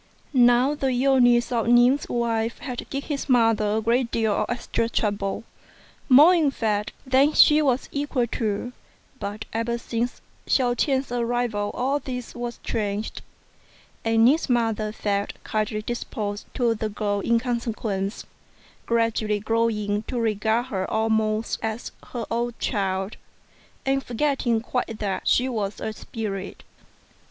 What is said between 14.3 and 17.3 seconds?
mother felt kindly disposed to the girl